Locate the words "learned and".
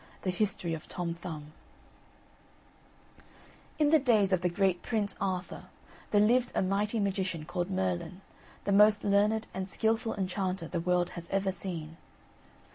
9.03-9.69